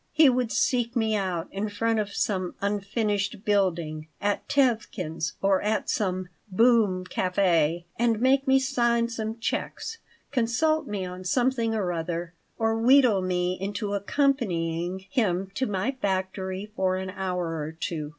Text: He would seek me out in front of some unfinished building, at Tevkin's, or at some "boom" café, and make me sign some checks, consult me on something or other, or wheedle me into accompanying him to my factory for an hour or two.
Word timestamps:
He 0.13 0.31
would 0.31 0.51
seek 0.51 0.95
me 0.95 1.15
out 1.15 1.47
in 1.51 1.69
front 1.69 1.99
of 1.99 2.11
some 2.11 2.55
unfinished 2.59 3.45
building, 3.45 4.07
at 4.19 4.49
Tevkin's, 4.49 5.33
or 5.43 5.61
at 5.61 5.91
some 5.91 6.27
"boom" 6.47 7.05
café, 7.05 7.83
and 7.99 8.19
make 8.19 8.47
me 8.47 8.57
sign 8.57 9.09
some 9.09 9.37
checks, 9.37 9.99
consult 10.31 10.87
me 10.87 11.05
on 11.05 11.23
something 11.23 11.75
or 11.75 11.91
other, 11.93 12.33
or 12.57 12.79
wheedle 12.81 13.21
me 13.21 13.55
into 13.61 13.93
accompanying 13.93 15.05
him 15.11 15.51
to 15.53 15.67
my 15.67 15.95
factory 16.01 16.71
for 16.75 16.95
an 16.95 17.11
hour 17.11 17.49
or 17.61 17.71
two. 17.79 18.09